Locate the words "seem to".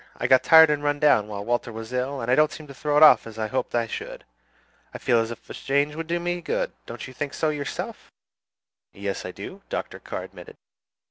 2.51-2.73